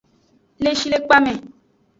[0.65, 1.33] Le shilekpa me.